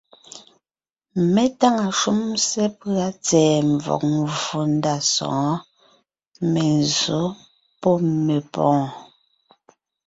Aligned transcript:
Mé 1.33 1.43
táŋa 1.59 1.87
shúm 1.99 2.21
sepʉ́a 2.49 3.07
tsɛ̀ɛ 3.25 3.55
mvɔ̀g 3.73 4.01
mvfò 4.19 4.59
ndá 4.75 4.95
sɔ̌ɔn: 5.13 5.55
menzsǒ 6.51 7.19
pɔ́ 7.81 7.95
mepɔ̀ɔn. 8.25 8.83